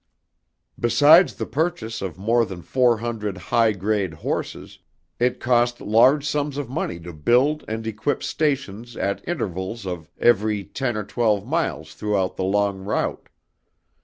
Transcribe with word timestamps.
Besides 0.79 1.35
the 1.35 1.45
purchase 1.45 2.01
of 2.01 2.17
more 2.17 2.43
than 2.43 2.63
four 2.63 2.97
hundred 2.97 3.37
high 3.37 3.71
grade 3.73 4.15
horses, 4.15 4.79
it 5.19 5.39
cost 5.39 5.79
large 5.79 6.25
sums 6.27 6.57
of 6.57 6.67
money 6.71 6.99
to 7.01 7.13
build 7.13 7.63
and 7.67 7.85
equip 7.85 8.23
stations 8.23 8.97
at 8.97 9.23
intervals 9.27 9.85
of 9.85 10.09
every 10.17 10.63
ten 10.63 10.97
or 10.97 11.03
twelve 11.03 11.45
miles 11.45 11.93
throughout 11.93 12.35
the 12.35 12.43
long 12.43 12.79
route. 12.79 13.29